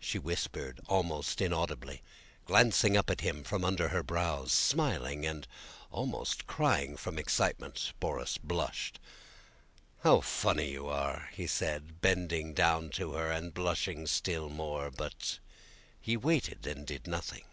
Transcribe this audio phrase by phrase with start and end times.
[0.00, 2.00] she whispered almost inaudibly,
[2.46, 5.46] glancing up at him from under her brows, smiling, and
[5.90, 7.92] almost crying from excitement.
[8.00, 8.98] Borís blushed.
[10.00, 15.38] "How funny you are!" he said, bending down to her and blushing still more, but
[16.00, 17.44] he waited and did nothing.